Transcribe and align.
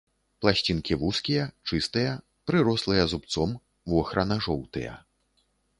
Пласцінкі 0.43 0.97
вузкія, 1.01 1.43
чыстыя, 1.73 2.15
прырослыя 2.51 3.03
зубцом, 3.13 3.49
вохрана-жоўтыя. 3.95 5.01